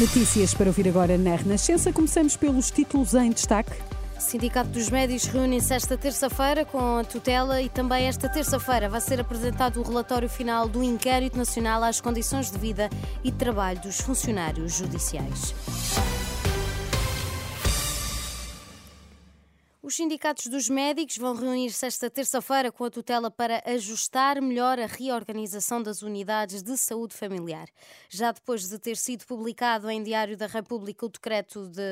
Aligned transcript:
Notícias 0.00 0.54
para 0.54 0.68
ouvir 0.68 0.88
agora 0.88 1.18
na 1.18 1.36
Renascença. 1.36 1.92
Começamos 1.92 2.34
pelos 2.34 2.70
títulos 2.70 3.12
em 3.12 3.28
destaque. 3.28 3.72
O 4.16 4.20
Sindicato 4.20 4.70
dos 4.70 4.88
Médicos 4.88 5.26
reúne-se 5.26 5.74
esta 5.74 5.94
terça-feira 5.94 6.64
com 6.64 6.96
a 6.96 7.04
tutela 7.04 7.60
e 7.60 7.68
também 7.68 8.06
esta 8.06 8.26
terça-feira 8.26 8.88
vai 8.88 9.02
ser 9.02 9.20
apresentado 9.20 9.78
o 9.78 9.82
relatório 9.82 10.26
final 10.26 10.66
do 10.66 10.82
Inquérito 10.82 11.36
Nacional 11.36 11.82
às 11.82 12.00
Condições 12.00 12.50
de 12.50 12.56
Vida 12.56 12.88
e 13.22 13.30
Trabalho 13.30 13.78
dos 13.82 14.00
Funcionários 14.00 14.72
Judiciais. 14.72 15.54
Os 19.90 19.96
sindicatos 19.96 20.46
dos 20.46 20.68
médicos 20.68 21.16
vão 21.16 21.34
reunir-se 21.34 21.84
esta 21.84 22.08
terça-feira 22.08 22.70
com 22.70 22.84
a 22.84 22.90
tutela 22.90 23.28
para 23.28 23.60
ajustar 23.66 24.40
melhor 24.40 24.78
a 24.78 24.86
reorganização 24.86 25.82
das 25.82 26.00
unidades 26.00 26.62
de 26.62 26.76
saúde 26.76 27.12
familiar. 27.12 27.66
Já 28.08 28.30
depois 28.30 28.68
de 28.68 28.78
ter 28.78 28.96
sido 28.96 29.26
publicado 29.26 29.90
em 29.90 30.00
Diário 30.00 30.36
da 30.36 30.46
República 30.46 31.04
o 31.04 31.08
decreto 31.08 31.66
de, 31.66 31.82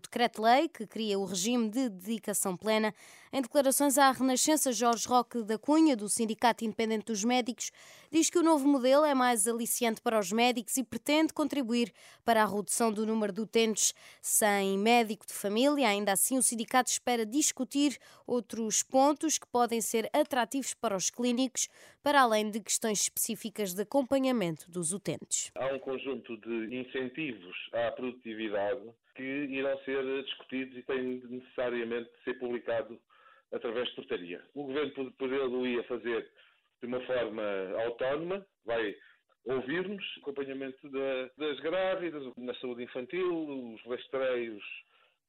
decreto-lei 0.00 0.68
que 0.68 0.86
cria 0.86 1.18
o 1.18 1.24
regime 1.24 1.68
de 1.68 1.88
dedicação 1.88 2.56
plena, 2.56 2.94
em 3.32 3.42
declarações 3.42 3.98
à 3.98 4.10
Renascença, 4.10 4.72
Jorge 4.72 5.06
Roque 5.06 5.42
da 5.42 5.58
Cunha, 5.58 5.96
do 5.96 6.08
Sindicato 6.08 6.64
Independente 6.64 7.06
dos 7.06 7.24
Médicos, 7.24 7.70
diz 8.10 8.30
que 8.30 8.38
o 8.38 8.42
novo 8.42 8.66
modelo 8.66 9.04
é 9.04 9.14
mais 9.14 9.46
aliciante 9.46 10.00
para 10.00 10.18
os 10.18 10.32
médicos 10.32 10.76
e 10.76 10.84
pretende 10.84 11.32
contribuir 11.32 11.92
para 12.24 12.42
a 12.42 12.46
redução 12.46 12.90
do 12.90 13.06
número 13.06 13.32
de 13.32 13.40
utentes 13.40 13.92
sem 14.22 14.78
médico 14.78 15.26
de 15.26 15.34
família. 15.34 15.88
Ainda 15.88 16.12
assim, 16.12 16.38
o 16.38 16.42
sindicato 16.42 16.90
espera 16.90 17.26
discutir 17.26 17.98
outros 18.26 18.82
pontos 18.82 19.38
que 19.38 19.46
podem 19.46 19.80
ser 19.80 20.08
atrativos 20.12 20.72
para 20.72 20.96
os 20.96 21.10
clínicos, 21.10 21.68
para 22.02 22.22
além 22.22 22.50
de 22.50 22.60
questões 22.60 23.02
específicas 23.02 23.74
de 23.74 23.82
acompanhamento 23.82 24.70
dos 24.70 24.92
utentes. 24.92 25.50
Há 25.54 25.74
um 25.74 25.78
conjunto 25.78 26.36
de 26.38 26.74
incentivos 26.74 27.56
à 27.72 27.90
produtividade 27.92 28.88
que 29.14 29.22
irão 29.22 29.76
ser 29.84 30.22
discutidos 30.22 30.78
e 30.78 30.82
têm 30.82 31.22
necessariamente 31.28 32.08
de 32.10 32.24
ser 32.24 32.38
publicados 32.38 32.96
através 33.52 33.88
de 33.88 33.94
portaria. 33.96 34.42
O 34.54 34.64
Governo 34.64 35.12
poderia 35.12 35.82
fazer 35.84 36.30
de 36.80 36.86
uma 36.86 37.00
forma 37.00 37.42
autónoma, 37.84 38.46
vai 38.64 38.94
ouvir-nos, 39.44 40.04
acompanhamento 40.20 40.88
da, 40.90 41.30
das 41.36 41.58
grávidas, 41.60 42.22
na 42.36 42.54
saúde 42.56 42.84
infantil, 42.84 43.74
os 43.74 43.82
rastreios 43.84 44.62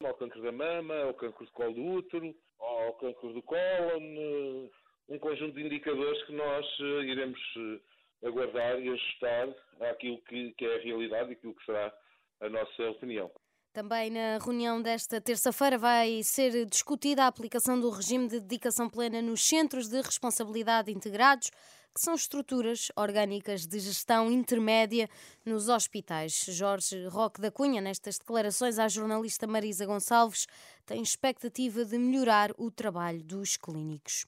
ao 0.04 0.14
cancro 0.14 0.42
da 0.42 0.52
mama, 0.52 0.96
ao 1.04 1.14
cancro 1.14 1.46
do 1.46 1.52
colo 1.52 1.74
do 1.74 1.86
útero, 1.86 2.36
ao 2.60 2.94
cancro 2.94 3.34
do 3.34 3.42
cólon, 3.42 4.70
um 5.10 5.20
conjunto 5.20 5.56
de 5.56 5.64
indicadores 5.64 6.22
que 6.24 6.34
nós 6.34 6.66
eh, 6.80 7.04
iremos 7.04 7.40
eh, 7.58 8.28
aguardar 8.28 8.80
e 8.80 8.90
ajustar 8.90 9.50
àquilo 9.82 10.22
que, 10.24 10.54
que 10.54 10.66
é 10.66 10.76
a 10.76 10.82
realidade 10.82 11.32
e 11.32 11.34
aquilo 11.34 11.56
que 11.56 11.66
será 11.66 11.94
a 12.42 12.50
nossa 12.50 12.90
opinião. 12.92 13.32
Também 13.72 14.10
na 14.10 14.40
reunião 14.44 14.82
desta 14.82 15.22
terça-feira 15.22 15.78
vai 15.78 16.24
ser 16.24 16.66
discutida 16.66 17.24
a 17.24 17.28
aplicação 17.28 17.80
do 17.80 17.92
regime 17.92 18.28
de 18.28 18.40
dedicação 18.40 18.90
plena 18.90 19.22
nos 19.22 19.44
centros 19.48 19.88
de 19.88 20.02
responsabilidade 20.02 20.92
integrados, 20.92 21.52
que 21.94 22.02
são 22.02 22.16
estruturas 22.16 22.92
orgânicas 22.96 23.68
de 23.68 23.80
gestão 23.80 24.32
intermédia 24.32 25.08
nos 25.46 25.70
hospitais. 25.70 26.46
Jorge 26.48 27.06
Roque 27.08 27.40
da 27.40 27.52
Cunha, 27.52 27.80
nestas 27.80 28.18
declarações 28.18 28.80
à 28.80 28.88
jornalista 28.88 29.46
Marisa 29.46 29.86
Gonçalves, 29.86 30.48
tem 30.84 31.04
expectativa 31.04 31.86
de 31.86 31.98
melhorar 32.00 32.52
o 32.58 32.72
trabalho 32.72 33.24
dos 33.24 33.56
clínicos. 33.56 34.26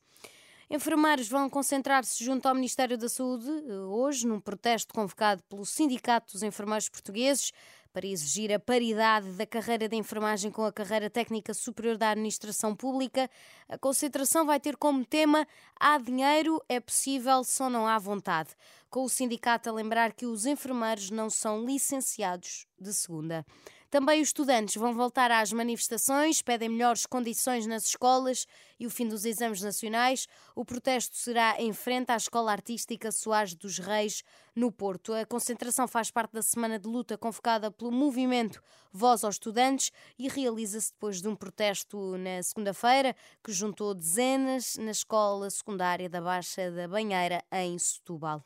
Enfermeiros 0.69 1.27
vão 1.27 1.49
concentrar-se 1.49 2.23
junto 2.23 2.47
ao 2.47 2.55
Ministério 2.55 2.97
da 2.97 3.09
Saúde 3.09 3.45
eh, 3.49 3.73
hoje, 3.87 4.25
num 4.25 4.39
protesto 4.39 4.93
convocado 4.93 5.43
pelo 5.49 5.65
Sindicato 5.65 6.31
dos 6.31 6.43
Enfermeiros 6.43 6.87
Portugueses 6.87 7.51
para 7.91 8.07
exigir 8.07 8.51
a 8.53 8.59
paridade 8.59 9.31
da 9.33 9.45
carreira 9.45 9.87
de 9.87 9.95
enfermagem 9.95 10.49
com 10.49 10.63
a 10.63 10.71
carreira 10.71 11.09
técnica 11.09 11.53
superior 11.53 11.97
da 11.97 12.11
administração 12.11 12.75
pública. 12.75 13.29
A 13.67 13.77
concentração 13.77 14.45
vai 14.45 14.59
ter 14.59 14.77
como 14.77 15.05
tema 15.05 15.47
Há 15.79 15.97
dinheiro, 15.97 16.61
é 16.69 16.79
possível, 16.79 17.43
só 17.43 17.69
não 17.69 17.87
há 17.87 17.97
vontade. 17.97 18.49
Com 18.89 19.03
o 19.03 19.09
sindicato 19.09 19.69
a 19.69 19.73
lembrar 19.73 20.13
que 20.13 20.25
os 20.25 20.45
enfermeiros 20.45 21.09
não 21.09 21.29
são 21.29 21.65
licenciados 21.65 22.65
de 22.79 22.93
segunda. 22.93 23.45
Também 23.91 24.21
os 24.21 24.29
estudantes 24.29 24.77
vão 24.77 24.93
voltar 24.93 25.29
às 25.31 25.51
manifestações, 25.51 26.41
pedem 26.41 26.69
melhores 26.69 27.05
condições 27.05 27.67
nas 27.67 27.87
escolas 27.87 28.47
e 28.79 28.87
o 28.87 28.89
fim 28.89 29.05
dos 29.05 29.25
exames 29.25 29.61
nacionais. 29.61 30.29
O 30.55 30.63
protesto 30.63 31.17
será 31.17 31.61
em 31.61 31.73
frente 31.73 32.09
à 32.09 32.15
Escola 32.15 32.53
Artística 32.53 33.11
Soares 33.11 33.53
dos 33.53 33.79
Reis, 33.79 34.23
no 34.55 34.71
Porto. 34.71 35.13
A 35.13 35.25
concentração 35.25 35.89
faz 35.89 36.09
parte 36.09 36.31
da 36.31 36.41
semana 36.41 36.79
de 36.79 36.87
luta 36.87 37.17
convocada 37.17 37.69
pelo 37.69 37.91
movimento 37.91 38.63
Voz 38.93 39.25
aos 39.25 39.35
Estudantes 39.35 39.91
e 40.17 40.29
realiza-se 40.29 40.93
depois 40.93 41.21
de 41.21 41.27
um 41.27 41.35
protesto 41.35 42.17
na 42.17 42.41
segunda-feira 42.41 43.13
que 43.43 43.51
juntou 43.51 43.93
dezenas 43.93 44.77
na 44.77 44.91
escola 44.91 45.49
secundária 45.49 46.09
da 46.09 46.21
Baixa 46.21 46.71
da 46.71 46.87
Banheira, 46.87 47.43
em 47.51 47.77
Setúbal. 47.77 48.41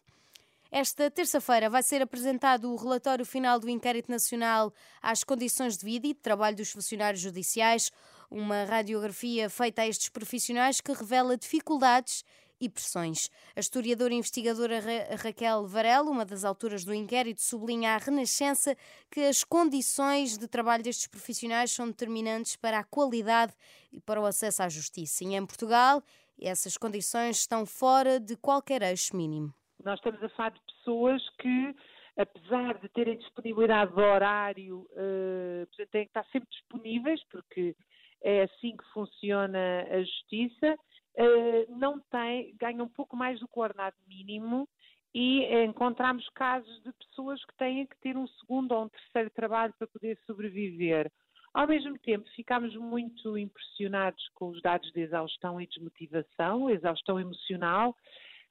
Esta 0.72 1.12
terça-feira 1.12 1.70
vai 1.70 1.84
ser 1.84 2.02
apresentado 2.02 2.72
o 2.72 2.76
relatório 2.76 3.26
final 3.26 3.60
do 3.60 3.70
Inquérito 3.70 4.12
Nacional 4.12 4.74
às 5.02 5.24
Condições 5.24 5.78
de 5.78 5.86
Vida 5.86 6.08
e 6.08 6.14
de 6.14 6.20
Trabalho 6.20 6.58
dos 6.58 6.72
Funcionários 6.72 7.22
Judiciais, 7.22 7.92
uma 8.30 8.64
radiografia 8.64 9.50
feita 9.50 9.84
a 9.84 9.88
estes 9.88 10.10
profissionais 10.10 10.82
que 10.82 10.92
revela 10.92 11.38
dificuldades 11.38 12.26
e 12.60 12.68
pressões. 12.68 13.30
A 13.56 13.60
historiadora 13.60 14.14
e 14.14 14.18
investigadora 14.18 14.80
Ra 14.80 15.16
Raquel 15.16 15.68
Varela, 15.68 16.10
uma 16.10 16.26
das 16.26 16.44
autoras 16.44 16.84
do 16.84 16.94
inquérito, 16.94 17.42
sublinha 17.42 17.94
à 17.94 17.98
Renascença 17.98 18.76
que 19.12 19.22
as 19.22 19.44
condições 19.44 20.38
de 20.38 20.48
trabalho 20.48 20.84
destes 20.84 21.08
profissionais 21.08 21.72
são 21.72 21.88
determinantes 21.88 22.56
para 22.56 22.80
a 22.80 22.84
qualidade 22.84 23.54
e 23.92 24.00
para 24.00 24.20
o 24.20 24.26
acesso 24.26 24.64
à 24.64 24.70
justiça. 24.70 25.24
E 25.24 25.36
em 25.36 25.46
Portugal, 25.46 26.02
essas 26.40 26.76
condições 26.76 27.38
estão 27.38 27.66
fora 27.66 28.20
de 28.20 28.36
qualquer 28.36 28.82
eixo 28.82 29.16
mínimo. 29.16 29.54
Nós 29.86 30.00
estamos 30.00 30.22
a 30.24 30.30
falar 30.30 30.50
de 30.50 30.60
pessoas 30.62 31.22
que, 31.40 31.76
apesar 32.18 32.80
de 32.80 32.90
terem 32.90 33.20
disponibilidade 33.20 33.94
de 33.94 34.02
horário, 34.02 34.80
uh, 34.80 35.86
têm 35.92 36.06
que 36.06 36.10
estar 36.10 36.26
sempre 36.32 36.50
disponíveis, 36.50 37.22
porque 37.30 37.76
é 38.24 38.42
assim 38.42 38.76
que 38.76 38.84
funciona 38.92 39.84
a 39.84 40.00
justiça, 40.00 40.74
uh, 40.74 41.78
não 41.78 42.00
têm, 42.10 42.56
ganham 42.60 42.88
um 42.88 42.90
pouco 42.90 43.16
mais 43.16 43.40
do 43.40 43.48
coordenado 43.48 43.96
mínimo 44.08 44.68
e 45.14 45.46
encontramos 45.64 46.28
casos 46.30 46.82
de 46.82 46.92
pessoas 46.94 47.46
que 47.46 47.56
têm 47.56 47.86
que 47.86 47.98
ter 48.02 48.18
um 48.18 48.28
segundo 48.28 48.72
ou 48.72 48.86
um 48.86 48.90
terceiro 48.90 49.30
trabalho 49.30 49.74
para 49.78 49.88
poder 49.88 50.18
sobreviver. 50.26 51.12
Ao 51.54 51.68
mesmo 51.68 51.98
tempo, 52.00 52.28
ficámos 52.36 52.76
muito 52.76 53.38
impressionados 53.38 54.28
com 54.34 54.50
os 54.50 54.62
dados 54.64 54.92
de 54.92 55.02
exaustão 55.02 55.62
e 55.62 55.68
desmotivação, 55.68 56.72
exaustão 56.72 57.20
emocional, 57.20 57.96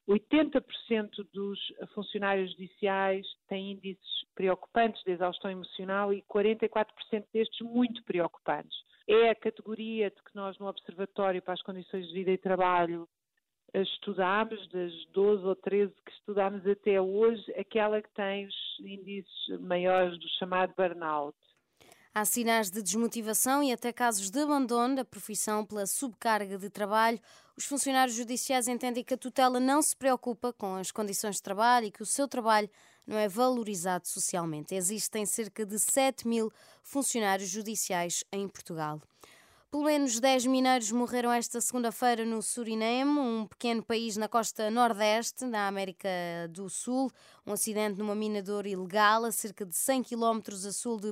80% 0.07 1.25
dos 1.33 1.59
funcionários 1.93 2.51
judiciais 2.51 3.25
têm 3.47 3.71
índices 3.71 4.25
preocupantes 4.35 5.03
de 5.03 5.11
exaustão 5.11 5.49
emocional 5.49 6.13
e 6.13 6.21
44% 6.23 6.85
destes 7.33 7.59
muito 7.61 8.03
preocupantes. 8.03 8.77
É 9.07 9.29
a 9.29 9.35
categoria 9.35 10.09
de 10.09 10.17
que 10.23 10.35
nós 10.35 10.57
no 10.59 10.67
Observatório 10.67 11.41
para 11.41 11.53
as 11.53 11.61
Condições 11.61 12.07
de 12.07 12.13
Vida 12.13 12.31
e 12.31 12.37
Trabalho 12.37 13.07
estudámos, 13.73 14.67
das 14.69 14.93
12 15.11 15.45
ou 15.45 15.55
13 15.55 15.93
que 16.05 16.11
estudámos 16.11 16.65
até 16.65 17.01
hoje, 17.01 17.43
aquela 17.53 18.01
que 18.01 18.13
tem 18.13 18.45
os 18.45 18.79
índices 18.79 19.59
maiores 19.59 20.17
do 20.19 20.29
chamado 20.39 20.73
burnout. 20.77 21.35
Há 22.17 22.23
sinais 22.23 22.71
de 22.71 22.81
desmotivação 22.81 23.61
e 23.61 23.73
até 23.73 23.91
casos 23.91 24.29
de 24.29 24.39
abandono 24.39 24.95
da 24.95 25.03
profissão 25.03 25.65
pela 25.65 25.85
subcarga 25.85 26.57
de 26.57 26.69
trabalho. 26.69 27.19
Os 27.57 27.65
funcionários 27.65 28.15
judiciais 28.15 28.69
entendem 28.69 29.03
que 29.03 29.15
a 29.15 29.17
tutela 29.17 29.59
não 29.59 29.81
se 29.81 29.93
preocupa 29.97 30.53
com 30.53 30.75
as 30.75 30.91
condições 30.91 31.35
de 31.35 31.41
trabalho 31.41 31.87
e 31.87 31.91
que 31.91 32.01
o 32.01 32.05
seu 32.05 32.25
trabalho 32.25 32.69
não 33.05 33.17
é 33.17 33.27
valorizado 33.27 34.07
socialmente. 34.07 34.73
Existem 34.73 35.25
cerca 35.25 35.65
de 35.65 35.77
7 35.77 36.25
mil 36.25 36.49
funcionários 36.81 37.49
judiciais 37.49 38.23
em 38.31 38.47
Portugal. 38.47 39.01
Pelo 39.69 39.83
menos 39.83 40.17
10 40.17 40.45
mineiros 40.45 40.89
morreram 40.93 41.33
esta 41.33 41.59
segunda-feira 41.59 42.23
no 42.23 42.41
Suriname, 42.41 43.19
um 43.19 43.45
pequeno 43.45 43.83
país 43.83 44.15
na 44.15 44.29
costa 44.29 44.71
nordeste 44.71 45.45
da 45.47 45.67
América 45.67 46.07
do 46.49 46.69
Sul. 46.69 47.11
Um 47.45 47.51
acidente 47.51 47.99
numa 47.99 48.15
mina 48.15 48.41
de 48.41 48.51
ouro 48.51 48.69
ilegal 48.69 49.25
a 49.25 49.33
cerca 49.33 49.65
de 49.65 49.75
100 49.75 50.03
km 50.03 50.39
a 50.65 50.71
sul 50.71 50.97
de 50.97 51.11